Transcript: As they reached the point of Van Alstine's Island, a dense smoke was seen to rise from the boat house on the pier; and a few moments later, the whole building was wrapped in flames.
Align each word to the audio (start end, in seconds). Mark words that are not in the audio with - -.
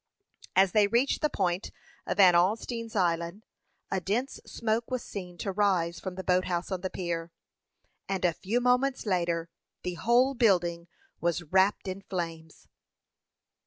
As 0.55 0.71
they 0.71 0.87
reached 0.87 1.21
the 1.21 1.29
point 1.29 1.69
of 2.07 2.17
Van 2.17 2.33
Alstine's 2.33 2.95
Island, 2.95 3.45
a 3.91 4.01
dense 4.01 4.39
smoke 4.47 4.89
was 4.89 5.03
seen 5.03 5.37
to 5.37 5.51
rise 5.51 5.99
from 5.99 6.15
the 6.15 6.23
boat 6.23 6.45
house 6.45 6.71
on 6.71 6.81
the 6.81 6.89
pier; 6.89 7.31
and 8.09 8.25
a 8.25 8.33
few 8.33 8.59
moments 8.59 9.05
later, 9.05 9.47
the 9.83 9.93
whole 9.93 10.33
building 10.33 10.87
was 11.19 11.43
wrapped 11.43 11.87
in 11.87 12.01
flames. 12.01 12.67